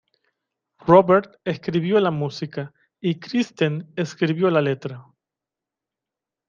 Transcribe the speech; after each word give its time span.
Robert 0.87 1.39
escribió 1.45 1.99
la 1.99 2.09
música, 2.09 2.73
y 2.99 3.19
Kristen 3.19 3.93
escribió 3.95 4.49
la 4.49 4.59
letra. 4.59 5.05